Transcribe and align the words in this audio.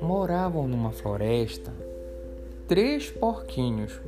Moravam 0.00 0.68
numa 0.68 0.92
floresta 0.92 1.72
três 2.68 3.10
porquinhos 3.10 3.98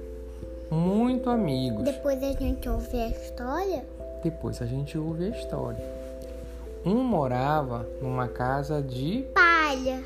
muito 0.70 1.30
amigos. 1.30 1.84
Depois 1.84 2.22
a 2.22 2.32
gente 2.32 2.68
ouve 2.68 2.96
a 2.96 3.08
história? 3.08 3.84
Depois 4.22 4.60
a 4.60 4.66
gente 4.66 4.98
ouve 4.98 5.24
a 5.24 5.28
história. 5.28 5.82
Um 6.84 7.02
morava 7.02 7.88
numa 8.02 8.28
casa 8.28 8.82
de 8.82 9.24
palha. 9.34 10.04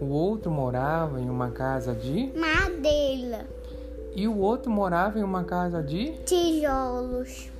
O 0.00 0.06
outro 0.06 0.50
morava 0.50 1.20
em 1.20 1.28
uma 1.28 1.50
casa 1.50 1.94
de 1.94 2.32
madeira. 2.36 3.46
E 4.14 4.28
o 4.28 4.38
outro 4.38 4.70
morava 4.70 5.18
em 5.18 5.22
uma 5.22 5.44
casa 5.44 5.82
de 5.82 6.12
tijolos. 6.24 7.50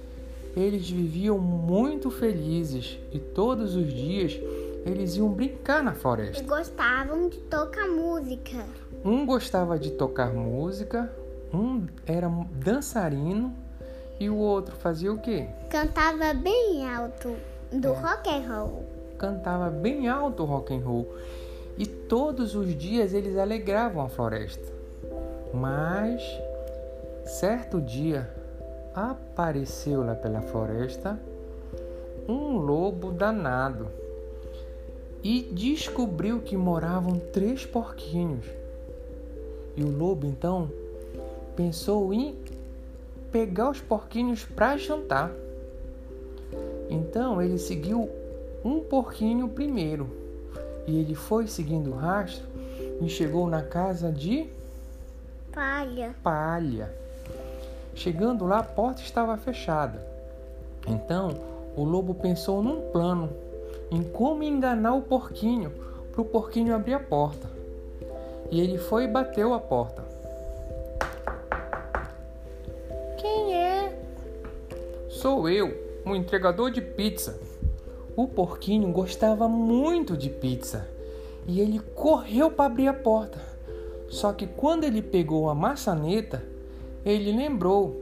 Eles 0.57 0.91
viviam 0.91 1.39
muito 1.39 2.11
felizes 2.11 2.99
e 3.13 3.19
todos 3.19 3.77
os 3.77 3.93
dias 3.93 4.41
eles 4.85 5.17
iam 5.17 5.29
brincar 5.29 5.83
na 5.83 5.95
floresta. 5.95 6.43
E 6.43 6.47
gostavam 6.47 7.29
de 7.29 7.39
tocar 7.39 7.87
música. 7.87 8.65
Um 9.05 9.25
gostava 9.25 9.79
de 9.79 9.91
tocar 9.93 10.33
música, 10.33 11.11
um 11.53 11.87
era 12.07 12.29
dançarino 12.53 13.55
e 14.19 14.29
o 14.29 14.37
outro 14.37 14.75
fazia 14.77 15.13
o 15.13 15.19
quê? 15.19 15.49
Cantava 15.69 16.35
bem 16.35 16.89
alto 16.89 17.37
do 17.73 17.89
é. 17.89 17.97
rock 17.97 18.29
and 18.29 18.49
roll. 18.49 18.85
Cantava 19.19 19.71
bem 19.71 20.09
alto 20.09 20.45
rock 20.45 20.75
and 20.75 20.81
roll. 20.81 21.15
E 21.79 21.87
todos 21.87 22.55
os 22.55 22.77
dias 22.77 23.15
eles 23.15 23.37
alegravam 23.37 24.03
a 24.05 24.09
floresta. 24.09 24.73
Mas 25.53 26.23
certo 27.25 27.81
dia 27.81 28.29
apareceu 28.95 30.05
lá 30.05 30.15
pela 30.15 30.41
floresta 30.41 31.19
um 32.29 32.59
lobo 32.59 33.11
danado 33.11 33.89
e 35.23 35.43
descobriu 35.53 36.41
que 36.41 36.57
moravam 36.57 37.19
três 37.19 37.67
porquinhos. 37.67 38.47
E 39.77 39.83
o 39.83 39.91
lobo 39.91 40.27
então 40.27 40.71
pensou 41.57 42.13
em 42.13 42.37
pegar 43.31 43.71
os 43.71 43.81
porquinhos 43.81 44.45
para 44.45 44.77
jantar. 44.77 45.31
Então 46.89 47.41
ele 47.41 47.59
seguiu 47.59 48.09
um 48.65 48.81
porquinho 48.81 49.49
primeiro 49.49 50.11
e 50.87 50.99
ele 50.99 51.15
foi 51.15 51.47
seguindo 51.47 51.91
o 51.91 51.97
rastro 51.97 52.49
e 53.01 53.09
chegou 53.09 53.49
na 53.49 53.63
casa 53.63 54.11
de 54.11 54.49
palha. 55.53 56.15
Palha. 56.23 56.95
Chegando 58.01 58.47
lá, 58.47 58.61
a 58.61 58.63
porta 58.63 59.03
estava 59.03 59.37
fechada. 59.37 60.01
Então 60.87 61.35
o 61.77 61.85
lobo 61.85 62.15
pensou 62.15 62.63
num 62.63 62.91
plano 62.91 63.29
em 63.91 64.03
como 64.03 64.43
enganar 64.43 64.95
o 64.95 65.03
porquinho 65.03 65.71
para 66.11 66.23
o 66.23 66.25
porquinho 66.25 66.75
abrir 66.75 66.95
a 66.95 66.99
porta. 66.99 67.47
E 68.51 68.59
ele 68.59 68.79
foi 68.79 69.05
e 69.05 69.07
bateu 69.07 69.53
a 69.53 69.61
porta. 69.61 70.03
Quem 73.19 73.55
é? 73.55 74.03
Sou 75.11 75.47
eu, 75.47 76.01
um 76.07 76.17
entregador 76.17 76.71
de 76.71 76.81
pizza. 76.81 77.39
O 78.17 78.27
porquinho 78.27 78.91
gostava 78.93 79.47
muito 79.47 80.17
de 80.17 80.31
pizza 80.31 80.89
e 81.47 81.61
ele 81.61 81.79
correu 81.95 82.51
para 82.51 82.65
abrir 82.65 82.89
a 82.89 82.95
porta. 82.95 83.39
Só 84.09 84.33
que 84.33 84.47
quando 84.47 84.85
ele 84.85 85.03
pegou 85.03 85.51
a 85.51 85.55
maçaneta, 85.55 86.43
ele 87.05 87.33
lembrou 87.33 88.01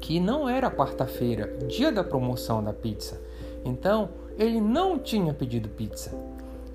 que 0.00 0.18
não 0.18 0.48
era 0.48 0.70
quarta-feira, 0.70 1.56
dia 1.68 1.92
da 1.92 2.02
promoção 2.02 2.62
da 2.62 2.72
pizza. 2.72 3.20
Então, 3.64 4.10
ele 4.38 4.60
não 4.60 4.98
tinha 4.98 5.32
pedido 5.32 5.68
pizza. 5.68 6.12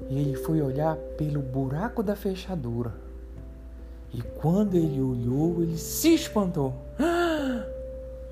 E 0.09 0.17
ele 0.17 0.35
foi 0.35 0.61
olhar 0.61 0.95
pelo 1.17 1.41
buraco 1.41 2.01
da 2.01 2.15
fechadura. 2.15 2.93
E 4.13 4.21
quando 4.21 4.75
ele 4.75 5.01
olhou, 5.01 5.61
ele 5.61 5.77
se 5.77 6.13
espantou. 6.13 6.73
Ah, 6.97 7.65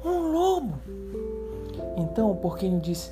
um 0.06 0.31
lobo! 0.31 0.79
Então 1.97 2.31
o 2.31 2.35
porquinho 2.35 2.79
disse: 2.79 3.12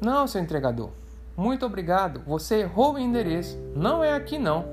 Não, 0.00 0.26
seu 0.26 0.40
entregador, 0.40 0.90
muito 1.36 1.64
obrigado, 1.64 2.20
você 2.26 2.60
errou 2.60 2.94
o 2.94 2.98
endereço, 2.98 3.58
não 3.74 4.04
é 4.04 4.12
aqui 4.12 4.38
não. 4.38 4.64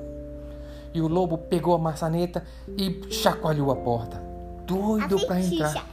E 0.94 1.02
o 1.02 1.08
lobo 1.08 1.38
pegou 1.38 1.74
a 1.74 1.80
maçaneta 1.80 2.44
e 2.78 3.02
chacoalhou 3.10 3.72
a 3.72 3.76
porta, 3.76 4.22
doido 4.70 5.26
para 5.26 5.42
entrar. 5.42 5.86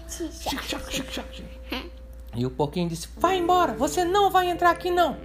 E 2.34 2.44
o 2.44 2.50
porquinho 2.50 2.88
disse: 2.88 3.08
Vai 3.16 3.38
embora, 3.38 3.72
você 3.72 4.04
não 4.04 4.30
vai 4.30 4.50
entrar 4.50 4.70
aqui 4.70 4.90
não. 4.90 5.16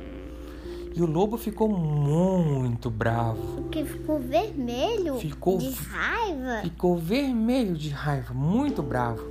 E 0.93 1.01
o 1.01 1.05
lobo 1.05 1.37
ficou 1.37 1.69
muito 1.69 2.89
bravo. 2.89 3.61
Porque 3.61 3.85
ficou 3.85 4.19
vermelho 4.19 5.17
ficou, 5.19 5.57
de 5.57 5.69
raiva. 5.69 6.61
Ficou 6.63 6.97
vermelho 6.97 7.75
de 7.75 7.89
raiva, 7.89 8.33
muito 8.33 8.83
bravo. 8.83 9.25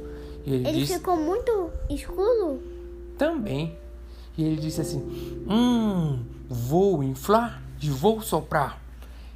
E 0.47 0.54
ele, 0.54 0.69
ele 0.69 0.81
disse, 0.81 0.94
ficou 0.94 1.16
muito 1.16 1.70
escuro? 1.91 2.62
Também. 3.19 3.76
E 4.38 4.44
ele 4.44 4.56
disse 4.56 4.81
assim: 4.81 5.00
Hum, 5.48 6.20
vou 6.48 7.02
inflar 7.02 7.62
e 7.81 7.91
vou 7.91 8.22
soprar. 8.22 8.81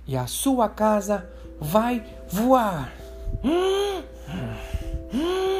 E 0.06 0.16
a 0.16 0.26
sua 0.26 0.68
casa 0.68 1.28
vai 1.60 2.04
voar. 2.28 2.92
Hum, 3.42 4.02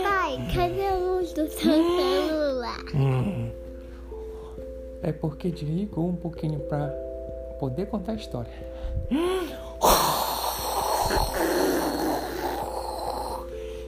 Pai, 0.03 0.39
cadê 0.53 0.87
a 0.87 0.97
luz 0.97 1.33
do 1.33 1.49
seu 1.49 1.73
celular? 1.73 2.85
Hum. 2.95 3.51
É 5.03 5.13
porque 5.13 5.51
desligou 5.51 6.09
um 6.09 6.17
pouquinho 6.17 6.61
para 6.61 6.89
poder 7.61 7.87
contar 7.87 8.13
a 8.13 8.17
história. 8.17 8.51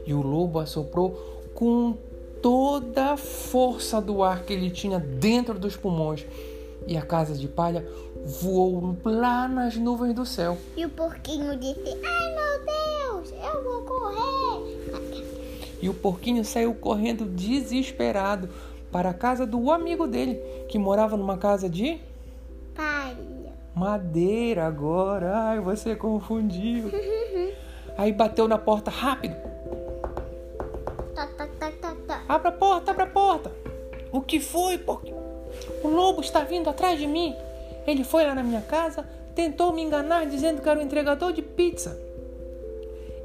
E 0.06 0.14
o 0.14 0.22
lobo 0.22 0.60
assoprou 0.60 1.42
com 1.54 1.96
toda 2.40 3.12
a 3.12 3.16
força 3.16 4.00
do 4.00 4.22
ar 4.22 4.44
que 4.44 4.52
ele 4.52 4.70
tinha 4.70 5.00
dentro 5.00 5.58
dos 5.58 5.76
pulmões. 5.76 6.24
E 6.86 6.96
a 6.96 7.02
casa 7.02 7.34
de 7.34 7.48
palha 7.48 7.84
voou 8.24 8.96
lá 9.04 9.48
nas 9.48 9.76
nuvens 9.76 10.14
do 10.14 10.24
céu. 10.24 10.56
E 10.76 10.84
o 10.86 10.90
porquinho 10.90 11.56
disse: 11.56 11.98
Ai 12.04 12.34
meu 12.34 12.64
Deus, 12.64 13.32
eu 13.32 13.64
vou 13.64 13.82
correr. 13.82 14.55
E 15.86 15.88
o 15.88 15.94
porquinho 15.94 16.44
saiu 16.44 16.74
correndo 16.74 17.24
desesperado 17.24 18.48
para 18.90 19.10
a 19.10 19.14
casa 19.14 19.46
do 19.46 19.70
amigo 19.70 20.08
dele, 20.08 20.34
que 20.68 20.80
morava 20.80 21.16
numa 21.16 21.38
casa 21.38 21.68
de 21.70 22.00
palha. 22.74 23.52
Madeira 23.72 24.66
agora. 24.66 25.32
Ai, 25.32 25.60
você 25.60 25.94
confundiu. 25.94 26.90
Aí 27.96 28.12
bateu 28.12 28.48
na 28.48 28.58
porta 28.58 28.90
rápido. 28.90 29.36
Tá, 31.14 31.28
tá, 31.28 31.94
tá. 32.04 32.22
Abra 32.28 32.48
a 32.48 32.52
porta, 32.52 32.90
abra 32.90 33.04
a 33.04 33.06
porta. 33.08 33.52
O 34.10 34.20
que 34.20 34.40
foi, 34.40 34.78
porquinho? 34.78 35.22
O 35.84 35.88
lobo 35.88 36.20
está 36.20 36.40
vindo 36.40 36.68
atrás 36.68 36.98
de 36.98 37.06
mim. 37.06 37.32
Ele 37.86 38.02
foi 38.02 38.26
lá 38.26 38.34
na 38.34 38.42
minha 38.42 38.62
casa, 38.62 39.08
tentou 39.36 39.72
me 39.72 39.82
enganar 39.82 40.26
dizendo 40.26 40.60
que 40.60 40.68
era 40.68 40.80
o 40.80 40.82
entregador 40.82 41.32
de 41.32 41.42
pizza. 41.42 41.96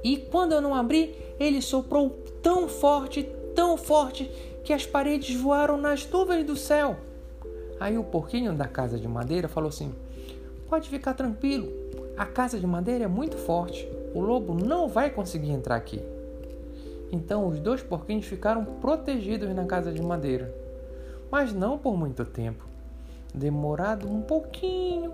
E 0.03 0.17
quando 0.17 0.51
eu 0.51 0.61
não 0.61 0.75
abri, 0.75 1.15
ele 1.41 1.61
soprou 1.61 2.11
tão 2.41 2.67
forte, 2.67 3.23
tão 3.55 3.75
forte, 3.77 4.29
que 4.63 4.73
as 4.73 4.85
paredes 4.85 5.35
voaram 5.35 5.75
nas 5.75 6.07
nuvens 6.07 6.45
do 6.45 6.55
céu. 6.55 6.97
Aí 7.79 7.97
o 7.97 8.03
porquinho 8.03 8.53
da 8.53 8.67
casa 8.67 8.99
de 8.99 9.07
madeira 9.07 9.47
falou 9.47 9.69
assim: 9.69 9.91
Pode 10.69 10.87
ficar 10.87 11.15
tranquilo, 11.15 11.67
a 12.15 12.25
casa 12.25 12.59
de 12.59 12.67
madeira 12.67 13.05
é 13.05 13.07
muito 13.07 13.37
forte, 13.37 13.89
o 14.13 14.19
lobo 14.19 14.53
não 14.53 14.87
vai 14.87 15.09
conseguir 15.09 15.51
entrar 15.51 15.75
aqui. 15.75 16.01
Então 17.11 17.47
os 17.47 17.59
dois 17.59 17.81
porquinhos 17.81 18.25
ficaram 18.25 18.63
protegidos 18.63 19.53
na 19.53 19.65
casa 19.65 19.91
de 19.91 20.01
madeira, 20.01 20.53
mas 21.31 21.51
não 21.53 21.77
por 21.77 21.97
muito 21.97 22.23
tempo. 22.23 22.65
Demorado 23.33 24.07
um 24.07 24.21
pouquinho, 24.21 25.11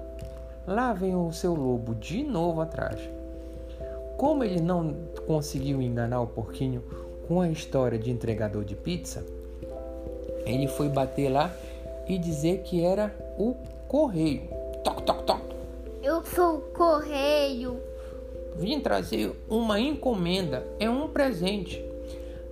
lá 0.67 0.91
vem 0.91 1.15
o 1.15 1.31
seu 1.31 1.55
lobo 1.55 1.95
de 1.95 2.23
novo 2.23 2.61
atrás. 2.61 2.99
Como 4.17 4.43
ele 4.43 4.59
não 4.59 4.95
conseguiu 5.27 5.79
enganar 5.79 6.21
o 6.21 6.27
porquinho 6.27 6.83
com 7.27 7.39
a 7.39 7.49
história 7.49 7.99
de 7.99 8.09
entregador 8.09 8.65
de 8.65 8.75
pizza, 8.75 9.23
ele 10.43 10.67
foi 10.67 10.89
bater 10.89 11.29
lá 11.29 11.55
e 12.07 12.17
dizer 12.17 12.63
que 12.63 12.83
era 12.83 13.15
o 13.37 13.53
correio. 13.87 14.49
Toc, 14.83 15.03
toc, 15.03 15.23
toc. 15.23 15.41
Eu 16.01 16.25
sou 16.25 16.57
o 16.57 16.61
correio. 16.61 17.79
Vim 18.55 18.79
trazer 18.79 19.35
uma 19.47 19.79
encomenda, 19.79 20.65
é 20.79 20.89
um 20.89 21.07
presente. 21.09 21.85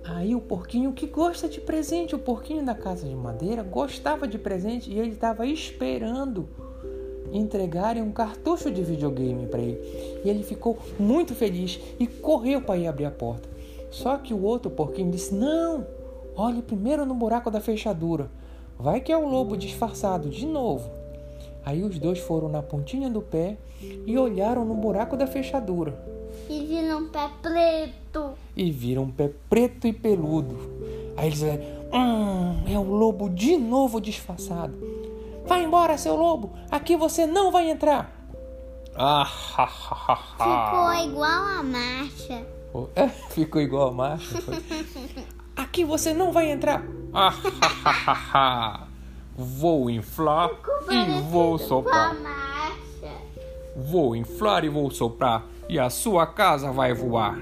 Aí 0.04 0.36
o 0.36 0.40
porquinho 0.40 0.92
que 0.92 1.08
gosta 1.08 1.48
de 1.48 1.60
presente, 1.60 2.14
o 2.14 2.18
porquinho 2.18 2.64
da 2.64 2.76
casa 2.76 3.08
de 3.08 3.14
madeira 3.14 3.64
gostava 3.64 4.28
de 4.28 4.38
presente 4.38 4.88
e 4.88 5.00
ele 5.00 5.14
estava 5.14 5.44
esperando 5.44 6.48
entregarem 7.32 8.02
um 8.02 8.12
cartucho 8.12 8.70
de 8.70 8.82
videogame 8.82 9.46
para 9.46 9.60
ele. 9.60 10.20
E 10.24 10.28
ele 10.28 10.42
ficou 10.42 10.78
muito 10.98 11.34
feliz 11.34 11.80
e 11.98 12.06
correu 12.06 12.60
para 12.62 12.76
ir 12.76 12.86
abrir 12.86 13.06
a 13.06 13.10
porta. 13.10 13.48
Só 13.90 14.16
que 14.18 14.34
o 14.34 14.42
outro 14.42 14.70
porquinho 14.70 15.10
disse: 15.10 15.34
Não, 15.34 15.86
olhe 16.36 16.62
primeiro 16.62 17.06
no 17.06 17.14
buraco 17.14 17.50
da 17.50 17.60
fechadura. 17.60 18.30
Vai 18.78 19.00
que 19.00 19.10
é 19.10 19.16
o 19.16 19.28
lobo 19.28 19.56
disfarçado 19.56 20.28
de 20.28 20.44
novo. 20.44 20.90
Aí 21.64 21.82
os 21.82 21.98
dois 21.98 22.18
foram 22.18 22.48
na 22.48 22.62
pontinha 22.62 23.08
do 23.08 23.22
pé 23.22 23.56
e 24.06 24.16
olharam 24.18 24.64
no 24.64 24.74
buraco 24.74 25.16
da 25.16 25.26
fechadura. 25.26 25.98
E 26.48 26.64
viram 26.64 27.00
um 27.00 27.08
pé 27.08 27.30
preto. 27.42 28.30
E 28.54 28.70
viram 28.70 29.02
um 29.04 29.10
pé 29.10 29.32
preto 29.48 29.86
e 29.86 29.92
peludo. 29.92 30.56
Aí 31.16 31.26
eles 31.26 31.38
disseram: 31.38 31.64
Hum, 31.92 32.72
é 32.72 32.78
o 32.78 32.84
lobo 32.84 33.28
de 33.28 33.56
novo 33.56 34.00
disfarçado. 34.00 34.74
Vai 35.46 35.62
embora, 35.62 35.96
seu 35.96 36.16
lobo. 36.16 36.52
Aqui 36.70 36.96
você 36.96 37.26
não 37.26 37.50
vai 37.50 37.70
entrar. 37.70 38.10
Ah, 38.94 39.22
ha, 39.22 39.64
ha, 39.64 40.12
ha, 40.38 40.96
Ficou 40.96 41.10
igual 41.10 41.44
a 41.58 41.62
marcha. 41.62 42.46
É, 42.94 43.08
ficou 43.30 43.60
igual 43.60 43.88
a 43.88 43.92
marcha. 43.92 44.40
Foi. 44.42 44.56
Aqui 45.56 45.84
você 45.84 46.12
não 46.12 46.32
vai 46.32 46.50
entrar. 46.50 46.82
Ah, 47.12 47.28
ha, 47.62 47.90
ha, 47.90 47.90
ha, 47.90 48.18
ha. 48.34 48.86
Vou 49.34 49.90
inflar 49.90 50.50
e 50.90 51.20
vou 51.22 51.58
soprar. 51.58 52.16
Vou 53.76 54.16
inflar 54.16 54.64
e 54.64 54.68
vou 54.68 54.90
soprar. 54.90 55.44
E 55.68 55.78
a 55.78 55.90
sua 55.90 56.26
casa 56.26 56.72
vai 56.72 56.94
voar. 56.94 57.38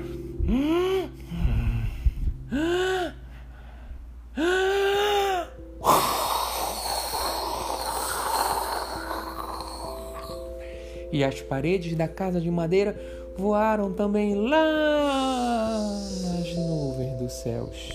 E 11.24 11.26
as 11.26 11.40
paredes 11.40 11.96
da 11.96 12.06
casa 12.06 12.38
de 12.38 12.50
madeira 12.50 12.94
voaram 13.34 13.90
também 13.94 14.34
lá 14.34 15.80
nas 16.22 16.54
nuvens 16.54 17.18
dos 17.18 17.32
céus. 17.32 17.88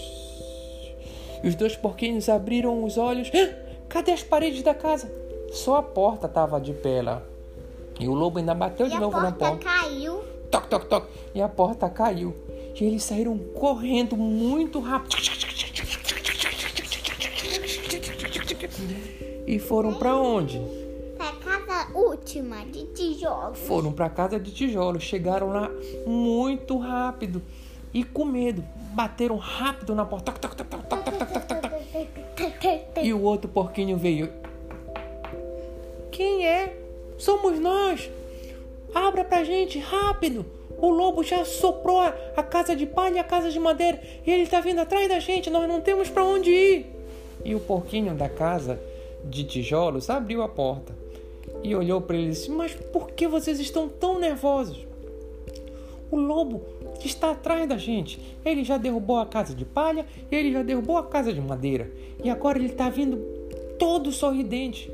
E 1.43 1.47
os 1.47 1.53
dois 1.53 1.75
porquinhos 1.75 2.27
abriram 2.27 2.83
os 2.83 2.97
olhos. 2.97 3.29
Cadê 3.87 4.13
as 4.13 4.23
paredes 4.23 4.63
da 4.63 4.73
casa? 4.73 5.11
Só 5.51 5.75
a 5.75 5.83
porta 5.83 6.25
estava 6.25 6.59
de 6.59 6.73
pé 6.73 7.03
lá. 7.03 7.21
E 7.99 8.07
o 8.07 8.15
lobo 8.15 8.39
ainda 8.39 8.55
bateu 8.55 8.87
e 8.87 8.89
de 8.89 8.97
novo 8.99 9.21
na 9.21 9.31
porta. 9.31 9.45
a 9.45 9.49
porta 9.49 9.63
caiu. 9.63 10.23
Toc, 10.49 10.67
toc, 10.67 10.85
toc. 10.87 11.07
E 11.35 11.39
a 11.39 11.47
porta 11.47 11.87
caiu. 11.87 12.35
E 12.81 12.83
eles 12.83 13.03
saíram 13.03 13.37
correndo 13.37 14.17
muito 14.17 14.79
rápido. 14.79 15.15
E 19.45 19.59
foram 19.59 19.93
para 19.93 20.15
onde? 20.15 20.88
de 22.71 22.85
tijolos. 22.93 23.57
Foram 23.59 23.91
para 23.91 24.07
casa 24.07 24.39
de 24.39 24.51
tijolos, 24.51 25.01
chegaram 25.01 25.49
lá 25.49 25.69
muito 26.05 26.77
rápido 26.77 27.41
e 27.91 28.03
com 28.03 28.23
medo. 28.23 28.63
Bateram 28.93 29.35
rápido 29.37 29.95
na 29.95 30.05
porta. 30.05 30.33
E 33.01 33.11
o 33.13 33.21
outro 33.23 33.49
porquinho 33.49 33.97
veio. 33.97 34.31
Quem 36.11 36.45
é? 36.45 36.77
Somos 37.17 37.59
nós. 37.59 38.09
Abra 38.93 39.23
pra 39.23 39.43
gente, 39.43 39.79
rápido. 39.79 40.45
O 40.77 40.89
lobo 40.89 41.23
já 41.23 41.43
soprou 41.43 41.99
a 41.99 42.43
casa 42.43 42.75
de 42.75 42.85
palha 42.85 43.15
e 43.15 43.19
a 43.19 43.23
casa 43.23 43.49
de 43.49 43.59
madeira 43.59 43.99
e 44.25 44.31
ele 44.31 44.47
tá 44.47 44.61
vindo 44.61 44.79
atrás 44.79 45.09
da 45.09 45.19
gente. 45.19 45.49
Nós 45.49 45.67
não 45.67 45.81
temos 45.81 46.09
para 46.09 46.23
onde 46.23 46.51
ir. 46.51 46.85
E 47.43 47.55
o 47.55 47.59
porquinho 47.59 48.13
da 48.13 48.29
casa 48.29 48.79
de 49.25 49.43
tijolos 49.43 50.09
abriu 50.09 50.43
a 50.43 50.47
porta 50.47 51.08
e 51.63 51.75
olhou 51.75 52.01
para 52.01 52.17
ele 52.17 52.27
e 52.27 52.29
disse: 52.29 52.49
Mas 52.51 52.73
por 52.73 53.11
que 53.11 53.27
vocês 53.27 53.59
estão 53.59 53.87
tão 53.87 54.19
nervosos? 54.19 54.85
O 56.11 56.17
lobo 56.17 56.61
está 57.05 57.31
atrás 57.31 57.67
da 57.67 57.77
gente. 57.77 58.19
Ele 58.43 58.63
já 58.63 58.77
derrubou 58.77 59.17
a 59.17 59.25
casa 59.25 59.53
de 59.53 59.63
palha, 59.65 60.05
ele 60.31 60.51
já 60.51 60.63
derrubou 60.63 60.97
a 60.97 61.03
casa 61.03 61.31
de 61.31 61.39
madeira. 61.39 61.91
E 62.23 62.29
agora 62.29 62.57
ele 62.57 62.67
está 62.67 62.89
vindo 62.89 63.17
todo 63.77 64.11
sorridente. 64.11 64.91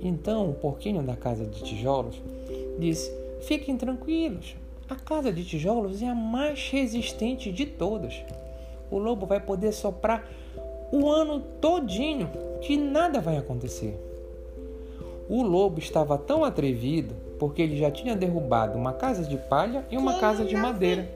Então 0.00 0.50
o 0.50 0.54
porquinho 0.54 1.02
da 1.02 1.16
casa 1.16 1.46
de 1.46 1.62
tijolos 1.62 2.16
disse: 2.78 3.12
Fiquem 3.42 3.76
tranquilos, 3.76 4.56
a 4.88 4.96
casa 4.96 5.32
de 5.32 5.44
tijolos 5.44 6.02
é 6.02 6.08
a 6.08 6.14
mais 6.14 6.68
resistente 6.70 7.50
de 7.50 7.66
todas. 7.66 8.14
O 8.90 8.98
lobo 8.98 9.24
vai 9.24 9.40
poder 9.40 9.72
soprar 9.72 10.28
o 10.92 11.08
ano 11.08 11.40
todinho 11.60 12.30
que 12.60 12.76
nada 12.76 13.20
vai 13.20 13.38
acontecer. 13.38 14.11
O 15.28 15.42
lobo 15.42 15.78
estava 15.78 16.18
tão 16.18 16.44
atrevido 16.44 17.14
porque 17.38 17.62
ele 17.62 17.76
já 17.76 17.90
tinha 17.90 18.14
derrubado 18.14 18.78
uma 18.78 18.92
casa 18.92 19.24
de 19.24 19.36
palha 19.36 19.84
e 19.90 19.96
uma 19.96 20.14
Que 20.14 20.20
casa 20.20 20.44
de 20.44 20.54
madeira. 20.56 21.08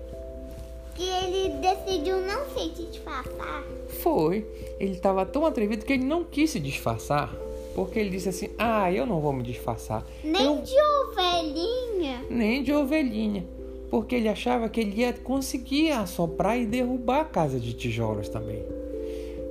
Que 0.94 1.02
ele 1.08 1.50
decidiu 1.60 2.18
não 2.22 2.46
se 2.56 2.70
disfarçar. 2.70 3.62
Foi. 4.02 4.46
Ele 4.80 4.92
estava 4.92 5.26
tão 5.26 5.44
atrevido 5.44 5.84
que 5.84 5.92
ele 5.92 6.04
não 6.04 6.24
quis 6.24 6.50
se 6.50 6.60
disfarçar. 6.60 7.32
Porque 7.74 7.98
ele 7.98 8.08
disse 8.10 8.30
assim: 8.30 8.48
Ah, 8.58 8.90
eu 8.90 9.04
não 9.04 9.20
vou 9.20 9.32
me 9.32 9.42
disfarçar. 9.42 10.02
Nem 10.24 10.42
Eu- 10.44 10.62
de 10.62 10.74
ovelhinha. 11.10 12.22
nem 12.30 12.62
de 12.62 12.72
ovelhinha. 12.72 13.44
Porque 13.90 14.14
ele 14.14 14.28
achava 14.28 14.68
que 14.68 14.80
ele 14.80 15.00
ia 15.02 15.12
conseguir 15.12 15.90
assoprar 15.92 16.58
e 16.58 16.66
derrubar 16.66 17.20
a 17.20 17.24
casa 17.24 17.60
de 17.60 17.72
tijolos 17.74 18.28
também. 18.28 18.64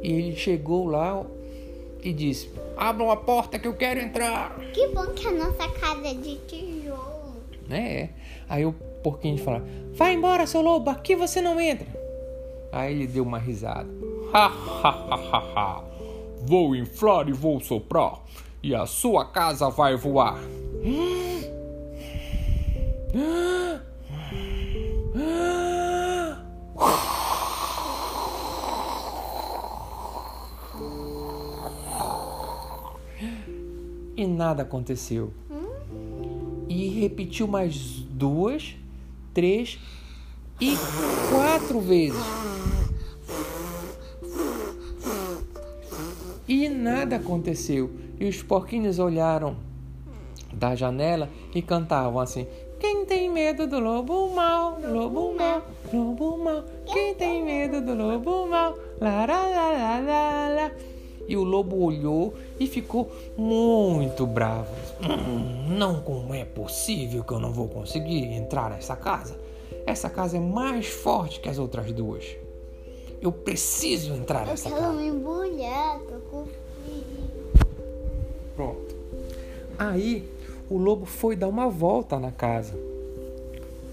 E 0.02 0.12
ele 0.12 0.36
chegou 0.36 0.88
lá 0.88 1.25
e 2.06 2.13
disse: 2.13 2.52
Abram 2.78 3.10
a 3.10 3.18
porta 3.18 3.57
que 3.57 3.68
eu 3.68 3.74
quero 3.74 4.00
entrar. 4.00 4.56
Que 4.74 4.88
bom 4.90 5.07
que 5.07 5.28
a 5.28 5.31
nossa 5.31 5.68
casa 5.69 6.07
é 6.07 6.13
de 6.13 6.36
tijolo. 6.48 7.42
É. 7.69 8.10
Aí 8.48 8.63
o 8.63 8.74
porquinho 9.04 9.40
fala: 9.40 9.66
Vai 9.94 10.13
embora, 10.13 10.46
seu 10.46 10.62
lobo, 10.62 10.92
aqui 10.92 11.16
você 11.16 11.42
não 11.42 11.60
entra. 11.60 11.88
Aí 12.72 12.94
ele 12.94 13.07
deu 13.07 13.24
uma 13.24 13.40
risada. 13.40 13.90
Ha, 14.31 14.46
ha, 14.46 14.90
ha, 14.90 15.16
ha, 15.16 15.44
ha. 15.56 15.84
Vou 16.42 16.75
inflar 16.75 17.28
e 17.28 17.34
vou 17.34 17.60
soprar. 17.60 18.22
E 18.62 18.75
a 18.75 18.86
sua 18.86 19.25
casa 19.25 19.68
vai 19.69 19.96
voar. 19.96 20.36
E 34.17 34.25
nada 34.25 34.63
aconteceu. 34.63 35.33
E 36.69 36.88
repetiu 36.88 37.47
mais 37.47 37.75
duas, 38.09 38.75
três 39.33 39.77
e 40.59 40.73
quatro 41.29 41.81
vezes. 41.81 42.23
E 46.47 46.69
nada 46.69 47.17
aconteceu. 47.17 47.91
E 48.19 48.27
os 48.27 48.41
porquinhos 48.41 48.99
olharam 48.99 49.57
da 50.54 50.75
janela 50.75 51.30
e 51.54 51.61
cantavam 51.61 52.19
assim: 52.19 52.47
Quem 52.80 53.06
tem 53.06 53.30
medo 53.30 53.68
do 53.68 53.80
lobo 53.80 54.30
mau, 54.33 54.80
lobo 54.80 55.33
mau, 55.35 55.61
lobo 55.94 56.37
mau. 56.37 56.63
Quem 56.85 57.13
tem 57.16 57.44
medo 57.44 57.81
do 57.81 57.94
lobo 57.94 58.47
mau, 58.47 58.78
lá, 59.01 59.25
lá, 59.25 59.47
lá, 59.47 59.71
lá, 59.71 59.99
lá, 59.99 60.49
lá. 60.49 60.71
E 61.27 61.35
o 61.35 61.44
lobo 61.44 61.77
olhou 61.83 62.33
e 62.59 62.67
ficou 62.67 63.11
muito 63.37 64.25
bravo. 64.27 64.71
"Hum, 65.01 65.75
não 65.77 66.01
como 66.01 66.33
é 66.33 66.45
possível 66.45 67.23
que 67.23 67.33
eu 67.33 67.39
não 67.39 67.51
vou 67.51 67.67
conseguir 67.67 68.23
entrar 68.33 68.69
nessa 68.69 68.95
casa? 68.95 69.35
Essa 69.85 70.09
casa 70.09 70.37
é 70.37 70.39
mais 70.39 70.87
forte 70.87 71.39
que 71.39 71.49
as 71.49 71.57
outras 71.59 71.91
duas. 71.91 72.25
Eu 73.21 73.31
preciso 73.31 74.13
entrar 74.13 74.41
Eu 74.41 74.47
nessa 74.47 74.69
casa. 74.69 74.94
me 74.94 75.07
embrulhar, 75.07 75.99
tô 76.01 76.19
com 76.29 76.45
frio. 76.45 77.65
Pronto. 78.55 78.95
Aí 79.77 80.27
o 80.69 80.77
lobo 80.77 81.05
foi 81.05 81.35
dar 81.35 81.47
uma 81.47 81.69
volta 81.69 82.19
na 82.19 82.31
casa 82.31 82.73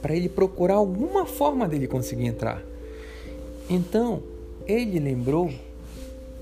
para 0.01 0.15
ele 0.15 0.29
procurar 0.29 0.75
alguma 0.75 1.25
forma 1.27 1.69
dele 1.69 1.87
conseguir 1.87 2.27
entrar. 2.27 2.63
Então 3.71 4.23
ele 4.67 4.99
lembrou 4.99 5.51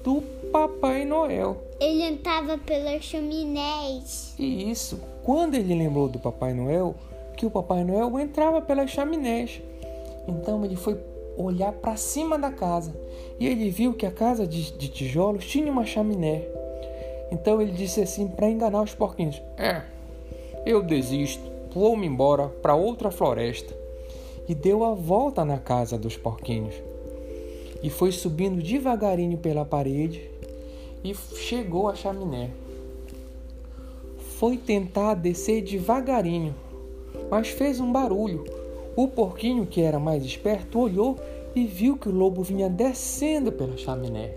do 0.03 0.23
Papai 0.51 1.05
Noel. 1.05 1.57
Ele 1.79 2.03
entrava 2.03 2.59
pelas 2.59 3.05
chaminés. 3.05 4.35
E 4.39 4.69
isso, 4.71 5.01
quando 5.23 5.55
ele 5.55 5.75
lembrou 5.75 6.09
do 6.09 6.19
Papai 6.19 6.53
Noel, 6.53 6.95
que 7.37 7.47
o 7.47 7.51
Papai 7.51 7.85
Noel 7.85 8.19
entrava 8.19 8.61
pelas 8.61 8.91
chaminés. 8.91 9.63
Então 10.27 10.65
ele 10.65 10.75
foi 10.75 10.99
olhar 11.37 11.73
para 11.73 11.97
cima 11.97 12.37
da 12.37 12.51
casa 12.51 12.93
e 13.39 13.47
ele 13.47 13.71
viu 13.71 13.95
que 13.95 14.05
a 14.05 14.11
casa 14.11 14.47
de, 14.47 14.73
de 14.73 14.89
tijolos 14.89 15.47
tinha 15.47 15.71
uma 15.71 15.87
chaminé. 15.87 16.45
Então 17.31 17.63
ele 17.63 17.73
disse 17.73 18.01
assim 18.01 18.27
para 18.27 18.51
enganar 18.51 18.83
os 18.83 18.95
porquinhos: 18.95 19.41
É, 19.57 19.83
eu 20.67 20.83
desisto, 20.83 21.45
vou-me 21.73 22.07
embora 22.07 22.49
para 22.49 22.75
outra 22.75 23.11
floresta. 23.11 23.73
E 24.49 24.55
deu 24.55 24.83
a 24.85 24.95
volta 24.95 25.45
na 25.45 25.59
casa 25.59 25.97
dos 25.97 26.17
porquinhos 26.17 26.75
e 27.83 27.89
foi 27.89 28.13
subindo 28.13 28.63
devagarinho 28.63 29.39
pela 29.39 29.65
parede 29.65 30.31
e 31.03 31.15
chegou 31.15 31.89
à 31.89 31.95
chaminé 31.95 32.51
foi 34.41 34.57
tentar 34.57 35.13
descer 35.15 35.61
devagarinho, 35.61 36.55
mas 37.31 37.49
fez 37.49 37.79
um 37.79 37.93
barulho. 37.93 38.43
O 38.97 39.07
porquinho, 39.07 39.67
que 39.67 39.83
era 39.83 40.01
mais 40.01 40.25
esperto, 40.25 40.79
olhou 40.79 41.19
e 41.55 41.67
viu 41.67 41.99
que 41.99 42.09
o 42.09 42.13
lobo 42.13 42.43
vinha 42.43 42.71
descendo 42.71 43.53
pela 43.53 43.77
chaminé. 43.77 44.33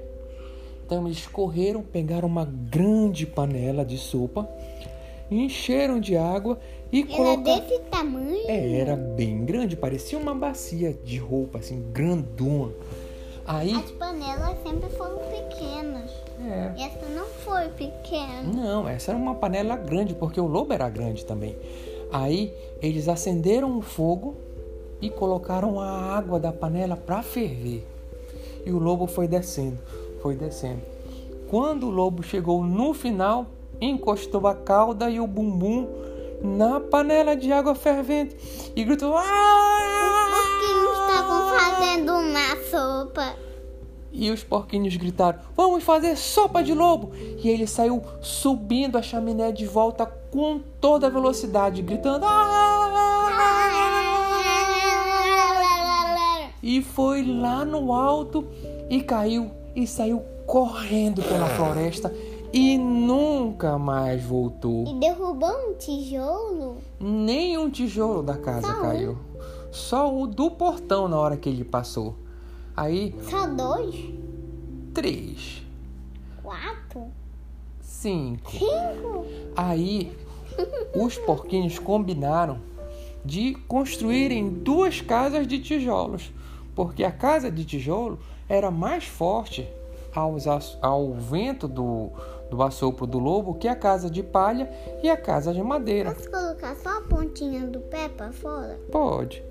Então 0.85 1.05
eles 1.07 1.25
correram, 1.25 1.81
pegaram 1.81 2.27
uma 2.27 2.43
grande 2.43 3.25
panela 3.25 3.85
de 3.85 3.97
sopa, 3.97 4.45
encheram 5.31 6.01
de 6.01 6.17
água 6.17 6.59
e 6.91 6.99
Era 6.99 7.07
colocaram. 7.15 7.61
desse 7.61 7.79
tamanho? 7.83 8.43
É, 8.49 8.79
era 8.79 8.97
bem 8.97 9.45
grande, 9.45 9.77
parecia 9.77 10.17
uma 10.19 10.35
bacia 10.35 10.93
de 10.93 11.17
roupa, 11.17 11.59
assim, 11.59 11.81
grandona. 11.93 12.73
Aí, 13.45 13.73
As 13.75 13.91
panelas 13.91 14.55
sempre 14.63 14.89
foram 14.91 15.17
pequenas. 15.17 16.09
é, 16.39 16.71
E 16.77 16.83
essa 16.83 17.05
não 17.09 17.25
foi 17.25 17.67
pequena. 17.69 18.43
não, 18.43 18.87
essa 18.87 19.11
era 19.11 19.17
uma 19.19 19.35
panela 19.35 19.75
grande, 19.75 20.13
porque 20.13 20.39
o 20.39 20.47
lobo 20.47 20.73
era 20.73 20.89
grande 20.89 21.25
também. 21.25 21.55
Aí, 22.11 22.53
eles 22.81 23.07
acenderam 23.09 23.77
o 23.77 23.81
fogo 23.81 24.35
e 25.01 25.09
colocaram 25.09 25.79
a 25.79 25.89
água 26.15 26.39
da 26.39 26.51
panela 26.53 26.95
para 26.95 27.21
ferver. 27.21 27.85
E 28.65 28.71
o 28.71 28.79
lobo 28.79 29.07
foi 29.07 29.27
descendo, 29.27 29.77
foi 30.21 30.35
descendo. 30.35 30.81
Quando 31.49 31.87
o 31.87 31.89
lobo 31.89 32.23
chegou 32.23 32.63
no 32.63 32.93
final, 32.93 33.47
encostou 33.81 34.47
a 34.47 34.55
cauda 34.55 35.09
e 35.09 35.19
o 35.19 35.27
bumbum 35.27 35.87
na 36.41 36.79
panela 36.79 37.35
de 37.35 37.51
água 37.51 37.75
fervente 37.75 38.37
e 38.75 38.83
gritou: 38.85 39.15
"Ah!" 39.17 40.02
Fazendo 41.57 42.13
uma 42.13 42.55
sopa. 42.69 43.35
E 44.11 44.29
os 44.29 44.43
porquinhos 44.43 44.95
gritaram: 44.95 45.39
Vamos 45.55 45.83
fazer 45.83 46.15
sopa 46.15 46.63
de 46.63 46.73
lobo! 46.73 47.11
E 47.15 47.49
ele 47.49 47.65
saiu 47.65 48.01
subindo 48.21 48.97
a 48.97 49.01
chaminé 49.01 49.51
de 49.51 49.65
volta 49.65 50.05
com 50.05 50.59
toda 50.79 51.07
a 51.07 51.09
velocidade, 51.09 51.81
gritando: 51.81 52.25
"Ah!" 52.25 52.73
E 56.63 56.81
foi 56.81 57.25
lá 57.25 57.65
no 57.65 57.91
alto 57.91 58.47
e 58.89 59.01
caiu 59.01 59.51
e 59.75 59.85
saiu 59.85 60.23
correndo 60.47 61.21
pela 61.21 61.47
floresta 61.47 62.13
e 62.53 62.77
nunca 62.77 63.77
mais 63.77 64.23
voltou. 64.23 64.85
E 64.87 64.93
derrubou 64.93 65.49
um 65.49 65.73
tijolo. 65.73 66.77
Nem 66.99 67.57
um 67.57 67.69
tijolo 67.69 68.23
da 68.23 68.37
casa 68.37 68.67
Só 68.67 68.81
um? 68.81 69.17
Só 69.73 70.15
o 70.15 70.27
do 70.27 70.51
portão 70.51 71.07
na 71.07 71.17
hora 71.17 71.35
que 71.35 71.49
ele 71.49 71.63
passou. 71.63 72.15
Aí, 72.77 73.15
Só 73.29 73.47
dois? 73.47 73.95
três, 74.93 75.63
Quatro? 76.43 77.07
cinco. 77.81 78.51
Cinco? 78.51 79.25
Aí 79.55 80.15
os 80.95 81.17
porquinhos 81.17 81.79
combinaram 81.79 82.59
de 83.25 83.55
construírem 83.67 84.47
duas 84.49 85.01
casas 85.01 85.47
de 85.47 85.57
tijolos, 85.59 86.31
porque 86.75 87.03
a 87.03 87.11
casa 87.11 87.49
de 87.49 87.65
tijolo 87.65 88.19
era 88.47 88.69
mais 88.69 89.05
forte 89.05 89.67
aos 90.13 90.45
ao 90.81 91.13
vento 91.13 91.67
do, 91.67 92.09
do 92.51 92.61
assopro 92.61 93.07
do 93.07 93.17
lobo 93.17 93.55
que 93.55 93.67
a 93.67 93.75
casa 93.75 94.09
de 94.11 94.21
palha 94.21 94.69
e 95.01 95.09
a 95.09 95.17
casa 95.17 95.51
de 95.51 95.63
madeira. 95.63 96.13
Posso 96.13 96.29
colocar 96.29 96.75
só 96.75 96.97
a 96.99 97.01
pontinha 97.01 97.65
do 97.65 97.79
pé 97.79 98.09
pra 98.09 98.31
fora? 98.31 98.79
Pode. 98.91 99.41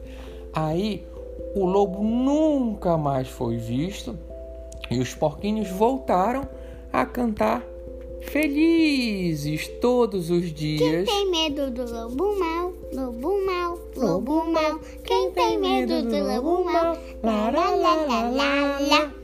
Aí 0.53 1.07
o 1.55 1.65
lobo 1.65 2.03
nunca 2.03 2.97
mais 2.97 3.29
foi 3.29 3.57
visto 3.57 4.19
e 4.91 4.99
os 4.99 5.15
porquinhos 5.15 5.69
voltaram 5.71 6.47
a 6.93 7.07
cantar 7.07 7.63
felizes 8.23 9.69
todos 9.81 10.31
os 10.31 10.45
Quem 10.45 10.53
dias. 10.53 11.09
tem 11.09 11.31
medo 11.31 11.71
do 11.71 11.91
lobo 11.91 12.39
mal? 12.39 12.73
Lobo 12.93 13.47
mal, 13.47 13.79
lobo 13.97 14.45
mal. 14.45 14.79
Quem 15.05 15.31
tem 15.33 15.59
medo 15.59 16.03
do 16.03 16.19
lobo 16.25 16.65
mal? 16.65 16.97
Lá, 17.23 17.51
lá, 17.51 17.71
lá, 17.71 17.95
lá, 17.95 18.31
lá, 18.31 18.79
lá. 18.81 19.22